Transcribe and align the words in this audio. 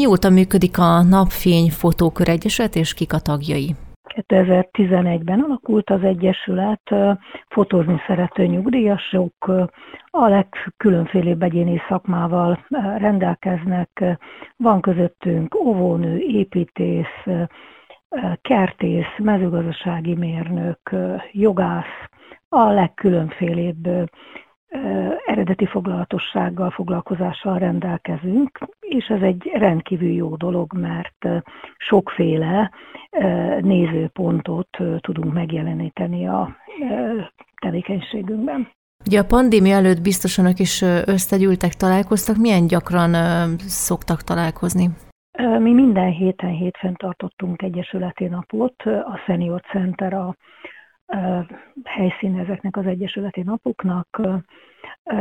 Mióta 0.00 0.30
működik 0.30 0.78
a 0.78 1.02
Napfény 1.02 1.70
Fotókör 1.70 2.28
Egyesület, 2.28 2.74
és 2.74 2.94
kik 2.94 3.12
a 3.12 3.18
tagjai? 3.18 3.74
2011-ben 4.28 5.40
alakult 5.40 5.90
az 5.90 6.02
Egyesület, 6.02 6.82
fotózni 7.48 8.00
szerető 8.06 8.46
nyugdíjasok, 8.46 9.34
a 10.10 10.28
legkülönfélébb 10.28 11.42
egyéni 11.42 11.80
szakmával 11.88 12.66
rendelkeznek. 12.98 14.04
Van 14.56 14.80
közöttünk 14.80 15.54
óvónő, 15.54 16.18
építész, 16.18 17.26
kertész, 18.42 19.14
mezőgazdasági 19.18 20.14
mérnök, 20.14 20.94
jogász, 21.32 22.08
a 22.48 22.70
legkülönfélébb 22.70 23.88
eredeti 25.26 25.66
foglalatossággal, 25.66 26.70
foglalkozással 26.70 27.58
rendelkezünk, 27.58 28.58
és 28.80 29.06
ez 29.06 29.20
egy 29.22 29.50
rendkívül 29.54 30.12
jó 30.12 30.36
dolog, 30.36 30.72
mert 30.72 31.44
sokféle 31.76 32.70
nézőpontot 33.60 34.68
tudunk 35.00 35.32
megjeleníteni 35.32 36.28
a 36.28 36.56
tevékenységünkben. 37.60 38.68
Ugye 39.06 39.20
a 39.20 39.24
pandémia 39.24 39.76
előtt 39.76 40.02
biztosan 40.02 40.52
is 40.56 40.82
összegyűltek, 41.06 41.72
találkoztak. 41.72 42.36
Milyen 42.36 42.66
gyakran 42.66 43.12
szoktak 43.58 44.22
találkozni? 44.22 44.88
Mi 45.58 45.72
minden 45.72 46.10
héten 46.10 46.50
hétfőn 46.50 46.94
tartottunk 46.94 47.62
egyesületi 47.62 48.24
napot, 48.24 48.82
a 48.84 49.20
Senior 49.26 49.60
Center 49.60 50.12
a 50.12 50.36
helyszín 51.84 52.38
ezeknek 52.38 52.76
az 52.76 52.86
egyesületi 52.86 53.42
napoknak, 53.42 54.20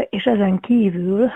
és 0.09 0.23
ezen 0.23 0.59
kívül 0.59 1.29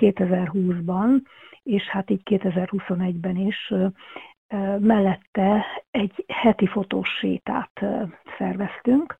2020-ban, 0.00 1.22
és 1.62 1.82
hát 1.82 2.10
így 2.10 2.22
2021-ben 2.24 3.36
is 3.36 3.72
mellette 4.78 5.66
egy 5.90 6.24
heti 6.28 6.66
fotós 6.66 7.08
sétát 7.08 7.84
szerveztünk. 8.38 9.16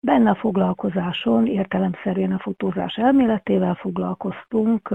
Benne 0.00 0.30
a 0.30 0.34
foglalkozáson 0.34 1.46
értelemszerűen 1.46 2.32
a 2.32 2.38
fotózás 2.38 2.96
elméletével 2.96 3.74
foglalkoztunk, 3.74 4.90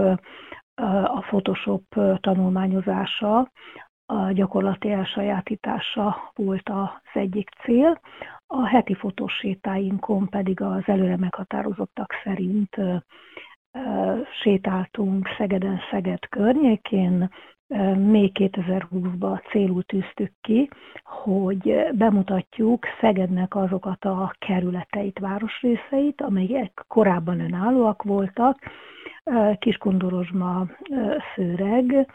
a 1.03 1.19
Photoshop 1.19 1.83
tanulmányozása, 2.19 3.51
a 4.11 4.31
gyakorlati 4.31 4.91
elsajátítása 4.91 6.31
volt 6.35 6.69
az 6.69 6.89
egyik 7.13 7.49
cél. 7.63 7.99
A 8.47 8.67
heti 8.67 8.93
fotósétáinkon 8.93 10.29
pedig 10.29 10.61
az 10.61 10.83
előre 10.85 11.17
meghatározottak 11.17 12.13
szerint 12.23 12.75
sétáltunk 14.41 15.27
Szegeden, 15.37 15.79
Szeged 15.91 16.27
környékén, 16.29 17.29
még 17.95 18.31
2020-ban 18.33 19.49
célul 19.49 19.83
tűztük 19.83 20.31
ki, 20.41 20.69
hogy 21.03 21.87
bemutatjuk 21.93 22.85
Szegednek 23.01 23.55
azokat 23.55 24.05
a 24.05 24.33
kerületeit, 24.39 25.19
városrészeit, 25.19 26.21
amelyek 26.21 26.83
korábban 26.87 27.39
önállóak 27.39 28.03
voltak, 28.03 28.59
Kiskondorozsma, 29.59 30.65
Szőreg, 31.35 32.11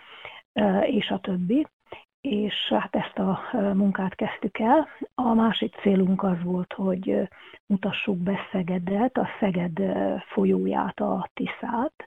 és 0.83 1.09
a 1.09 1.19
többi 1.19 1.67
és 2.27 2.55
hát 2.69 2.97
ezt 2.97 3.19
a 3.19 3.41
munkát 3.53 4.15
kezdtük 4.15 4.59
el. 4.59 4.89
A 5.15 5.35
másik 5.35 5.75
célunk 5.75 6.23
az 6.23 6.43
volt, 6.43 6.73
hogy 6.73 7.29
mutassuk 7.67 8.17
be 8.17 8.39
Szegedet, 8.53 9.17
a 9.17 9.29
Szeged 9.41 9.83
folyóját, 10.29 11.01
a 11.01 11.29
Tiszát, 11.35 12.05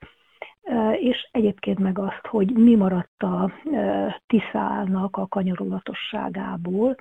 és 1.00 1.30
egyébként 1.32 1.80
meg 1.80 2.00
azt, 2.00 2.26
hogy 2.28 2.54
mi 2.54 2.76
maradt 2.76 3.24
a 3.24 3.52
Tiszának 4.28 5.18
a 5.18 5.28
kanyarolatosságából, 5.28 6.96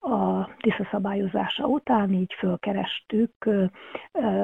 a 0.00 0.48
Tisza 0.56 0.88
szabályozása 0.90 1.66
után, 1.66 2.12
így 2.12 2.34
fölkerestük 2.38 3.48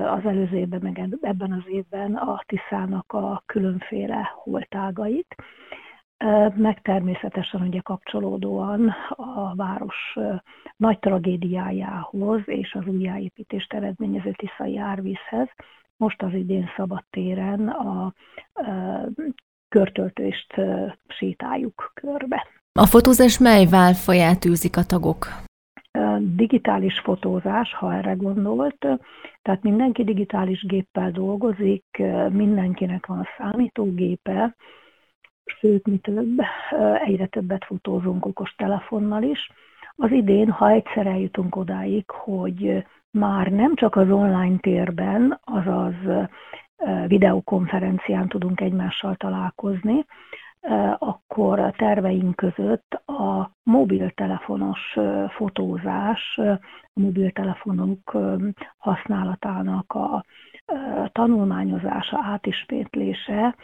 az 0.06 0.24
előző 0.24 0.56
évben, 0.56 0.80
meg 0.82 1.18
ebben 1.20 1.52
az 1.52 1.68
évben 1.68 2.14
a 2.14 2.42
Tiszának 2.46 3.12
a 3.12 3.42
különféle 3.46 4.30
holtágait, 4.34 5.36
meg 6.54 6.82
természetesen 6.82 7.60
ugye 7.60 7.80
kapcsolódóan 7.80 8.94
a 9.08 9.54
város 9.54 10.16
nagy 10.76 10.98
tragédiájához 10.98 12.40
és 12.44 12.74
az 12.74 12.86
újjáépítést 12.86 13.72
eredményező 13.72 14.32
Tiszai 14.36 14.78
árvízhez. 14.78 15.48
Most 15.96 16.22
az 16.22 16.32
idén 16.32 16.68
szabadtéren 16.76 17.68
a, 17.68 18.04
a 18.04 18.12
körtöltést 19.68 20.54
sétáljuk 21.08 21.90
körbe. 21.94 22.46
A 22.72 22.86
fotózás 22.86 23.38
mely 23.38 23.66
válfaját 23.66 24.44
űzik 24.44 24.76
a 24.76 24.84
tagok? 24.84 25.26
Digitális 26.18 26.98
fotózás, 26.98 27.74
ha 27.74 27.94
erre 27.94 28.12
gondolt, 28.12 28.78
tehát 29.42 29.62
mindenki 29.62 30.04
digitális 30.04 30.66
géppel 30.66 31.10
dolgozik, 31.10 31.84
mindenkinek 32.30 33.06
van 33.06 33.26
számítógépe, 33.38 34.54
sőt, 35.58 35.86
mi 35.86 35.98
több, 35.98 36.38
egyre 37.04 37.26
többet 37.26 37.64
fotózunk 37.64 38.26
okos 38.26 38.54
telefonnal 38.56 39.22
is. 39.22 39.50
Az 39.96 40.10
idén, 40.10 40.50
ha 40.50 40.70
egyszer 40.70 41.06
eljutunk 41.06 41.56
odáig, 41.56 42.10
hogy 42.10 42.84
már 43.10 43.46
nem 43.46 43.74
csak 43.74 43.96
az 43.96 44.10
online 44.10 44.56
térben, 44.58 45.40
azaz 45.44 45.94
videokonferencián 47.06 48.28
tudunk 48.28 48.60
egymással 48.60 49.14
találkozni, 49.14 50.04
akkor 50.98 51.58
a 51.58 51.70
terveink 51.70 52.36
között 52.36 53.02
a 53.06 53.50
mobiltelefonos 53.62 54.96
fotózás, 55.28 56.38
a 56.38 57.00
mobiltelefonok 57.00 58.16
használatának 58.78 59.92
a 59.92 60.24
tanulmányozása, 61.12 62.18
átismétlése, 62.22 63.56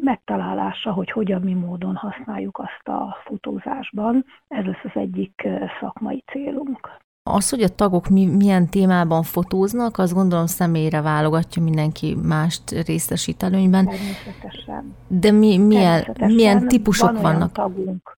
megtalálása, 0.00 0.92
hogy 0.92 1.10
hogyan, 1.10 1.42
mi 1.42 1.54
módon 1.54 1.96
használjuk 1.96 2.58
azt 2.58 2.88
a 2.88 3.16
fotózásban. 3.24 4.24
Ez 4.48 4.64
lesz 4.64 4.84
az 4.84 5.00
egyik 5.00 5.48
szakmai 5.80 6.22
célunk. 6.26 7.04
Az, 7.28 7.50
hogy 7.50 7.62
a 7.62 7.68
tagok 7.68 8.08
mi, 8.08 8.26
milyen 8.26 8.68
témában 8.68 9.22
fotóznak, 9.22 9.98
az 9.98 10.12
gondolom 10.12 10.46
személyre 10.46 11.00
válogatja 11.00 11.62
mindenki 11.62 12.16
mást 12.22 12.70
részesít 12.86 13.42
előnyben. 13.42 13.84
Természetesen. 13.84 14.94
De 15.08 15.30
mi, 15.30 15.58
milyen, 15.58 15.98
Természetesen. 15.98 16.34
milyen 16.34 16.68
típusok 16.68 17.12
van 17.12 17.22
vannak? 17.22 17.52
Tagunk. 17.52 18.16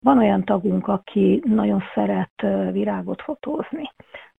Van 0.00 0.18
olyan 0.18 0.44
tagunk, 0.44 0.88
aki 0.88 1.42
nagyon 1.44 1.82
szeret 1.94 2.46
virágot 2.72 3.22
fotózni. 3.22 3.90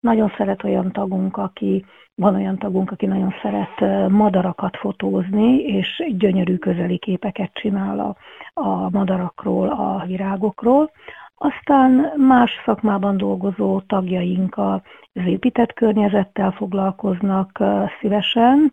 Nagyon 0.00 0.32
szeret 0.36 0.64
olyan 0.64 0.92
tagunk, 0.92 1.36
aki 1.36 1.84
van 2.14 2.34
olyan 2.34 2.58
tagunk, 2.58 2.90
aki 2.90 3.06
nagyon 3.06 3.34
szeret 3.42 4.08
madarakat 4.10 4.76
fotózni, 4.76 5.58
és 5.58 6.02
gyönyörű 6.18 6.56
közeli 6.56 6.98
képeket 6.98 7.50
csinál 7.52 7.98
a, 7.98 8.16
a 8.60 8.90
madarakról, 8.90 9.68
a 9.68 10.04
virágokról. 10.06 10.90
Aztán 11.38 12.12
más 12.16 12.50
szakmában 12.64 13.16
dolgozó 13.16 13.80
tagjaink 13.80 14.56
az 14.56 14.80
épített 15.26 15.72
környezettel 15.72 16.50
foglalkoznak 16.50 17.62
szívesen, 18.00 18.72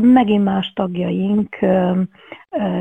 megint 0.00 0.44
más 0.44 0.72
tagjaink 0.72 1.58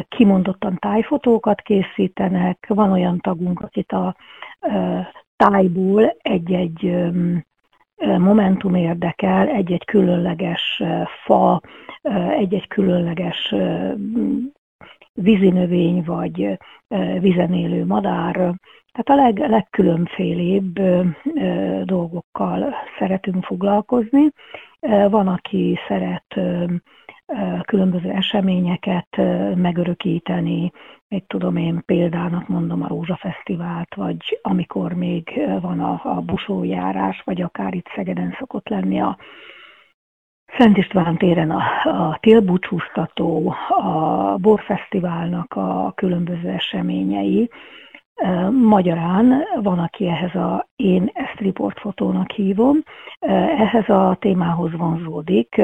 kimondottan 0.07 0.77
tájfotókat 0.79 1.61
készítenek, 1.61 2.65
van 2.67 2.91
olyan 2.91 3.19
tagunk, 3.19 3.61
akit 3.61 3.91
a 3.91 4.15
tájból 5.35 6.15
egy-egy 6.21 6.95
momentum 7.97 8.75
érdekel, 8.75 9.47
egy-egy 9.47 9.85
különleges 9.85 10.83
fa, 11.23 11.61
egy-egy 12.37 12.67
különleges 12.67 13.55
vízinövény 15.13 16.03
vagy 16.03 16.57
vizen 17.19 17.53
élő 17.53 17.85
madár. 17.85 18.33
Tehát 18.91 19.09
a 19.09 19.15
leg, 19.15 19.37
legkülönfélébb 19.37 20.79
dolgokkal 21.83 22.73
szeretünk 22.99 23.43
foglalkozni. 23.43 24.29
Van, 25.09 25.27
aki 25.27 25.79
szeret 25.87 26.39
különböző 27.65 28.09
eseményeket 28.09 29.17
megörökíteni, 29.55 30.71
még 31.07 31.27
tudom 31.27 31.55
én 31.55 31.81
példának 31.85 32.47
mondom 32.47 32.83
a 32.83 32.87
Rózsafesztivált, 32.87 33.95
vagy 33.95 34.39
amikor 34.41 34.93
még 34.93 35.41
van 35.61 35.79
a, 35.79 36.01
a 36.03 36.21
busójárás, 36.21 37.21
vagy 37.25 37.41
akár 37.41 37.73
itt 37.73 37.87
Szegeden 37.95 38.35
szokott 38.39 38.69
lenni 38.69 38.99
a 38.99 39.17
Szent 40.57 40.77
István 40.77 41.17
téren 41.17 41.51
a, 41.51 41.61
a 41.83 42.17
télbúcsúztató, 42.19 43.55
a 43.69 44.37
borfesztiválnak 44.37 45.53
a 45.53 45.91
különböző 45.95 46.49
eseményei. 46.49 47.49
Magyarán 48.51 49.43
van, 49.61 49.79
aki 49.79 50.07
ehhez 50.07 50.35
a, 50.35 50.67
én 50.75 51.09
ezt 51.13 51.39
riportfotónak 51.39 52.31
hívom, 52.31 52.77
ehhez 53.19 53.89
a 53.89 54.17
témához 54.19 54.71
vonzódik, 54.71 55.61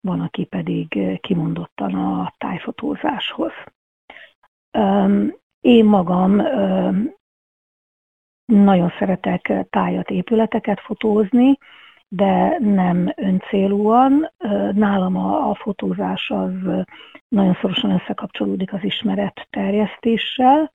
van, 0.00 0.20
aki 0.20 0.44
pedig 0.44 1.18
kimondottan 1.20 1.94
a 1.94 2.32
tájfotózáshoz. 2.38 3.52
Én 5.60 5.84
magam 5.84 6.42
nagyon 8.44 8.92
szeretek 8.98 9.52
tájat, 9.70 10.10
épületeket 10.10 10.80
fotózni, 10.80 11.58
de 12.12 12.58
nem 12.58 13.12
öncélúan. 13.16 14.30
Nálam 14.72 15.16
a, 15.16 15.50
a 15.50 15.54
fotózás 15.54 16.30
az 16.30 16.52
nagyon 17.28 17.56
szorosan 17.60 17.90
összekapcsolódik 17.90 18.72
az 18.72 18.84
ismeret 18.84 19.46
terjesztéssel, 19.50 20.72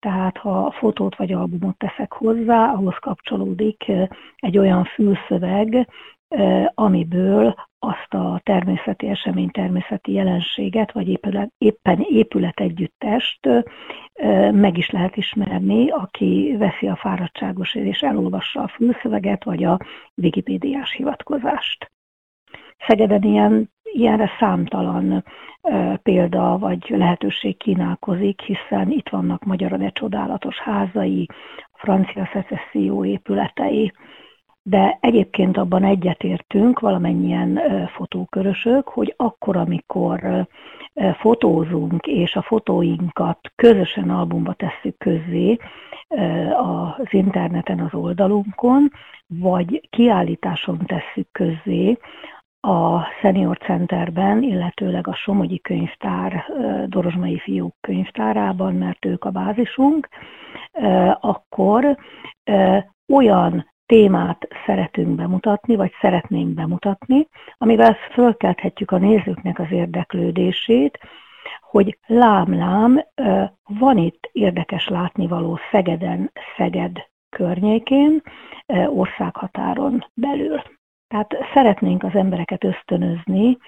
tehát 0.00 0.36
ha 0.36 0.70
fotót 0.70 1.16
vagy 1.16 1.32
albumot 1.32 1.78
teszek 1.78 2.12
hozzá, 2.12 2.72
ahhoz 2.72 2.96
kapcsolódik 3.00 3.84
egy 4.36 4.58
olyan 4.58 4.84
fülszöveg, 4.84 5.88
amiből 6.74 7.54
azt 7.78 8.14
a 8.14 8.40
természeti 8.42 9.08
esemény, 9.08 9.50
természeti 9.50 10.12
jelenséget, 10.12 10.92
vagy 10.92 11.08
éppen, 11.08 11.52
éppen 11.58 12.00
épületegyüttest 12.00 13.48
meg 14.52 14.78
is 14.78 14.90
lehet 14.90 15.16
ismerni, 15.16 15.90
aki 15.90 16.54
veszi 16.58 16.86
a 16.88 16.96
fáradtságos 16.96 17.74
és 17.74 18.00
elolvassa 18.00 18.62
a 18.62 18.68
fülszöveget, 18.68 19.44
vagy 19.44 19.64
a 19.64 19.78
Wikipédiás 20.16 20.92
hivatkozást. 20.92 21.90
Szegeden 22.86 23.22
ilyen, 23.22 23.70
ilyenre 23.82 24.30
számtalan 24.38 25.24
példa 26.02 26.58
vagy 26.58 26.84
lehetőség 26.88 27.56
kínálkozik, 27.56 28.40
hiszen 28.40 28.90
itt 28.90 29.08
vannak 29.08 29.44
magyarul 29.44 29.82
egy 29.82 29.92
csodálatos 29.92 30.58
házai, 30.58 31.26
francia 31.72 32.28
szecesszió 32.32 33.04
épületei, 33.04 33.92
de 34.68 34.98
egyébként 35.00 35.56
abban 35.56 35.84
egyetértünk 35.84 36.80
valamennyien 36.80 37.60
fotókörösök, 37.96 38.88
hogy 38.88 39.14
akkor, 39.16 39.56
amikor 39.56 40.46
fotózunk, 41.18 42.06
és 42.06 42.36
a 42.36 42.42
fotóinkat 42.42 43.38
közösen 43.54 44.10
albumba 44.10 44.52
tesszük 44.52 44.98
közzé 44.98 45.56
az 46.56 47.08
interneten, 47.12 47.80
az 47.80 47.94
oldalunkon, 47.94 48.90
vagy 49.26 49.88
kiállításon 49.90 50.78
tesszük 50.86 51.28
közzé, 51.32 51.98
a 52.60 53.02
Senior 53.20 53.58
Centerben, 53.58 54.42
illetőleg 54.42 55.08
a 55.08 55.14
Somogyi 55.14 55.60
Könyvtár, 55.60 56.44
Dorozsmai 56.86 57.38
Fiúk 57.38 57.74
könyvtárában, 57.80 58.74
mert 58.74 59.04
ők 59.04 59.24
a 59.24 59.30
bázisunk, 59.30 60.08
akkor 61.20 61.98
olyan 63.12 63.66
témát 63.88 64.48
szeretünk 64.66 65.08
bemutatni, 65.08 65.76
vagy 65.76 65.92
szeretnénk 66.00 66.48
bemutatni, 66.48 67.28
amivel 67.58 67.96
fölkelthetjük 68.12 68.90
a 68.90 68.98
nézőknek 68.98 69.58
az 69.58 69.70
érdeklődését, 69.70 70.98
hogy 71.60 71.98
lám-lám, 72.06 73.04
van 73.64 73.98
itt 73.98 74.28
érdekes 74.32 74.88
látnivaló 74.88 75.58
Szegeden, 75.70 76.32
Szeged 76.56 77.06
környékén, 77.28 78.22
országhatáron 78.86 80.06
belül. 80.14 80.62
Tehát 81.08 81.36
szeretnénk 81.54 82.02
az 82.04 82.14
embereket 82.14 82.64
ösztönözni 82.64 83.58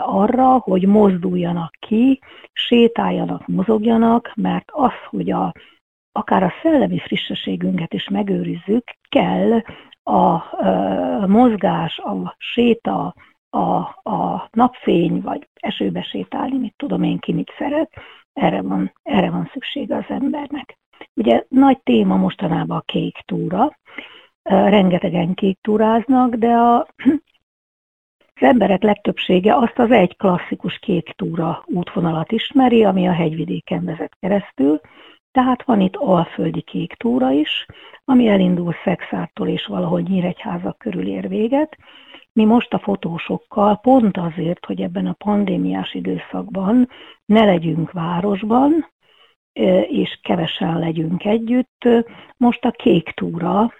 arra, 0.00 0.58
hogy 0.58 0.86
mozduljanak 0.86 1.72
ki, 1.78 2.20
sétáljanak, 2.52 3.46
mozogjanak, 3.46 4.32
mert 4.34 4.68
az, 4.72 4.92
hogy 5.10 5.30
a 5.30 5.52
akár 6.16 6.42
a 6.42 6.52
szellemi 6.62 6.98
frissességünket 6.98 7.92
is 7.92 8.08
megőrizzük, 8.08 8.84
kell 9.08 9.62
a, 10.02 10.18
a 11.22 11.26
mozgás, 11.26 11.98
a 11.98 12.34
séta, 12.38 13.14
a, 13.50 13.58
a 14.10 14.48
napfény, 14.50 15.20
vagy 15.20 15.48
esőbe 15.54 16.02
sétálni, 16.02 16.58
mit 16.58 16.74
tudom 16.76 17.02
én 17.02 17.18
ki 17.18 17.32
mit 17.32 17.52
szeret, 17.58 17.90
erre 18.32 18.62
van, 18.62 18.92
erre 19.02 19.30
van 19.30 19.50
szüksége 19.52 19.96
az 19.96 20.04
embernek. 20.08 20.78
Ugye 21.14 21.44
nagy 21.48 21.78
téma 21.82 22.16
mostanában 22.16 22.76
a 22.76 22.80
kék 22.80 23.18
túra, 23.24 23.78
rengetegen 24.42 25.34
kék 25.34 25.58
túráznak, 25.60 26.34
de 26.34 26.48
a, 26.48 26.86
az 28.34 28.42
emberek 28.42 28.82
legtöbbsége 28.82 29.56
azt 29.56 29.78
az 29.78 29.90
egy 29.90 30.16
klasszikus 30.16 30.78
kék 30.78 31.10
túra 31.10 31.62
útvonalat 31.66 32.32
ismeri, 32.32 32.84
ami 32.84 33.08
a 33.08 33.12
hegyvidéken 33.12 33.84
vezet 33.84 34.16
keresztül, 34.20 34.80
tehát 35.34 35.64
van 35.64 35.80
itt 35.80 35.96
alföldi 35.96 36.60
kék 36.60 36.92
túra 36.92 37.30
is, 37.30 37.66
ami 38.04 38.28
elindul 38.28 38.74
Szexártól 38.84 39.48
és 39.48 39.66
valahol 39.66 40.00
Nyíregyháza 40.00 40.72
körül 40.78 41.06
ér 41.06 41.28
véget. 41.28 41.76
Mi 42.32 42.44
most 42.44 42.74
a 42.74 42.78
fotósokkal 42.78 43.76
pont 43.76 44.16
azért, 44.16 44.64
hogy 44.66 44.80
ebben 44.80 45.06
a 45.06 45.12
pandémiás 45.12 45.94
időszakban 45.94 46.88
ne 47.24 47.44
legyünk 47.44 47.92
városban, 47.92 48.92
és 49.88 50.18
kevesen 50.22 50.78
legyünk 50.78 51.24
együtt. 51.24 51.88
Most 52.36 52.64
a 52.64 52.70
Kék 52.70 53.10
Túra 53.10 53.72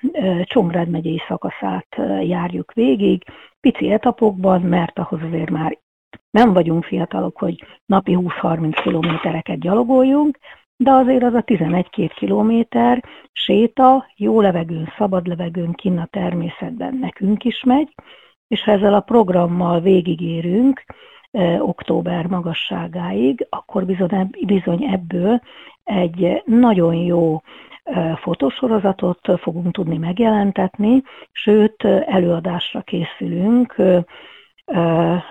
Csongrád 0.42 0.88
megyei 0.88 1.22
szakaszát 1.28 1.96
járjuk 2.22 2.72
végig, 2.72 3.22
pici 3.60 3.90
etapokban, 3.90 4.60
mert 4.60 4.98
ahhoz 4.98 5.20
azért 5.22 5.50
már 5.50 5.78
nem 6.30 6.52
vagyunk 6.52 6.84
fiatalok, 6.84 7.38
hogy 7.38 7.64
napi 7.86 8.16
20-30 8.20 8.78
kilométereket 8.82 9.58
gyalogoljunk, 9.58 10.38
de 10.76 10.90
azért 10.90 11.22
az 11.22 11.34
a 11.34 11.42
11-2 11.42 12.10
kilométer 12.14 13.04
séta, 13.32 14.06
jó 14.16 14.40
levegőn, 14.40 14.92
szabad 14.98 15.26
levegőn, 15.26 15.72
kinn 15.72 15.98
a 15.98 16.08
természetben 16.10 16.98
nekünk 17.00 17.44
is 17.44 17.62
megy, 17.64 17.94
és 18.48 18.62
ha 18.62 18.70
ezzel 18.70 18.94
a 18.94 19.00
programmal 19.00 19.80
végigérünk 19.80 20.84
e, 21.30 21.62
október 21.62 22.26
magasságáig, 22.26 23.46
akkor 23.50 23.84
bizony, 23.84 24.30
bizony 24.46 24.84
ebből 24.84 25.40
egy 25.84 26.42
nagyon 26.44 26.94
jó 26.94 27.40
e, 27.82 28.16
fotósorozatot 28.16 29.40
fogunk 29.40 29.72
tudni 29.72 29.98
megjelentetni, 29.98 31.02
sőt 31.32 31.84
előadásra 31.84 32.80
készülünk, 32.80 33.74
e, 33.78 34.04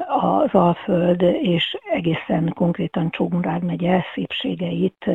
az 0.07 0.49
Alföld 0.51 1.21
és 1.41 1.77
egészen 1.91 2.53
konkrétan 2.55 3.09
Csongrád 3.09 3.63
megye 3.63 4.01
szépségeit 4.13 5.05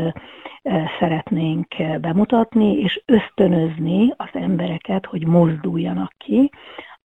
szeretnénk 0.98 1.66
bemutatni, 2.00 2.72
és 2.72 3.02
ösztönözni 3.06 4.14
az 4.16 4.28
embereket, 4.32 5.06
hogy 5.06 5.26
mozduljanak 5.26 6.12
ki, 6.18 6.50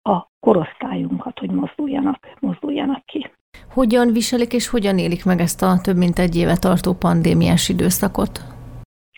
a 0.03 0.31
korosztályunkat, 0.41 1.39
hogy 1.39 1.51
mozduljanak, 1.51 2.27
mozduljanak 2.41 3.05
ki. 3.07 3.31
Hogyan 3.73 4.13
viselik 4.13 4.53
és 4.53 4.69
hogyan 4.69 4.99
élik 4.99 5.25
meg 5.25 5.41
ezt 5.41 5.63
a 5.63 5.81
több 5.83 5.97
mint 5.97 6.19
egy 6.19 6.37
éve 6.37 6.57
tartó 6.57 6.93
pandémiás 6.95 7.69
időszakot? 7.69 8.52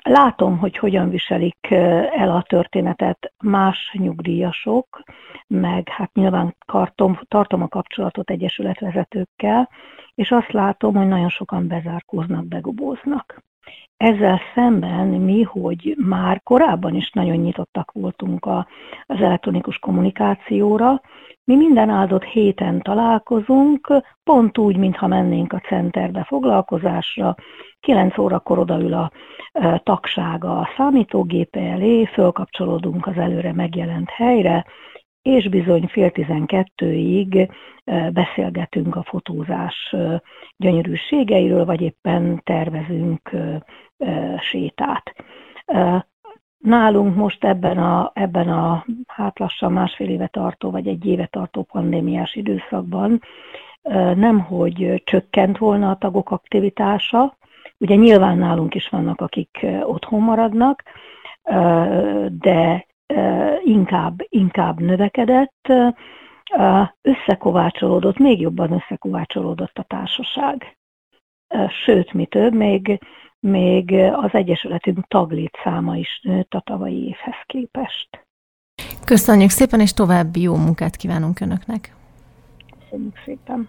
Látom, 0.08 0.58
hogy 0.58 0.76
hogyan 0.76 1.10
viselik 1.10 1.70
el 2.10 2.30
a 2.30 2.42
történetet 2.42 3.32
más 3.42 3.96
nyugdíjasok, 3.98 5.02
meg 5.46 5.88
hát 5.88 6.12
nyilván 6.14 6.56
kartom, 6.66 7.18
tartom 7.28 7.62
a 7.62 7.68
kapcsolatot 7.68 8.30
egyesületvezetőkkel, 8.30 9.68
és 10.14 10.30
azt 10.30 10.52
látom, 10.52 10.94
hogy 10.94 11.08
nagyon 11.08 11.28
sokan 11.28 11.68
bezárkóznak, 11.68 12.46
begubóznak. 12.46 13.42
Ezzel 13.96 14.40
szemben 14.54 15.06
mi, 15.06 15.42
hogy 15.42 15.96
már 15.98 16.42
korábban 16.42 16.94
is 16.94 17.10
nagyon 17.10 17.36
nyitottak 17.36 17.92
voltunk 17.92 18.46
a, 18.46 18.66
az 19.06 19.20
elektronikus 19.20 19.78
kommunikációra, 19.78 21.00
mi 21.44 21.56
minden 21.56 21.88
áldott 21.90 22.24
héten 22.24 22.80
találkozunk, 22.80 24.02
pont 24.24 24.58
úgy, 24.58 24.76
mintha 24.76 25.06
mennénk 25.06 25.52
a 25.52 25.58
centerbe 25.58 26.24
foglalkozásra, 26.24 27.34
9 27.80 28.18
órakor 28.18 28.58
odaül 28.58 28.94
a 28.94 29.10
tagsága 29.82 30.58
a 30.58 30.68
számítógépe 30.76 31.60
elé, 31.60 32.04
fölkapcsolódunk 32.04 33.06
az 33.06 33.16
előre 33.16 33.52
megjelent 33.52 34.10
helyre, 34.10 34.64
és 35.22 35.48
bizony 35.48 35.86
fél 35.86 36.10
tizenkettőig 36.10 37.50
beszélgetünk 38.12 38.96
a 38.96 39.02
fotózás 39.02 39.94
gyönyörűségeiről, 40.56 41.64
vagy 41.64 41.80
éppen 41.80 42.40
tervezünk 42.44 43.30
sétát. 44.38 45.14
Nálunk 46.58 47.16
most 47.16 47.44
ebben 47.44 47.78
a, 47.78 48.10
ebben 48.14 48.48
a 48.48 48.84
hát 49.06 49.38
lassan 49.38 49.72
másfél 49.72 50.08
éve 50.08 50.26
tartó, 50.26 50.70
vagy 50.70 50.86
egy 50.86 51.06
éve 51.06 51.26
tartó 51.26 51.62
pandémiás 51.62 52.34
időszakban 52.34 53.20
nem, 54.14 54.40
hogy 54.40 55.02
csökkent 55.04 55.58
volna 55.58 55.90
a 55.90 55.96
tagok 55.96 56.30
aktivitása, 56.30 57.36
ugye 57.78 57.94
nyilván 57.94 58.38
nálunk 58.38 58.74
is 58.74 58.88
vannak, 58.88 59.20
akik 59.20 59.66
otthon 59.82 60.20
maradnak, 60.20 60.82
de 62.28 62.86
inkább, 63.64 64.26
inkább 64.28 64.80
növekedett, 64.80 65.72
összekovácsolódott, 67.02 68.18
még 68.18 68.40
jobban 68.40 68.72
összekovácsolódott 68.72 69.78
a 69.78 69.82
társaság. 69.82 70.76
Sőt, 71.84 72.12
mi 72.12 72.26
több, 72.26 72.54
még, 72.54 73.00
még 73.40 73.92
az 74.12 74.30
Egyesületünk 74.32 75.06
taglét 75.06 75.58
száma 75.64 75.96
is 75.96 76.20
nőtt 76.22 76.54
a 76.54 76.60
tavalyi 76.60 77.06
évhez 77.06 77.42
képest. 77.46 78.08
Köszönjük 79.04 79.50
szépen, 79.50 79.80
és 79.80 79.92
további 79.92 80.40
jó 80.40 80.56
munkát 80.56 80.96
kívánunk 80.96 81.40
Önöknek! 81.40 81.94
Köszönjük 82.80 83.16
szépen! 83.24 83.68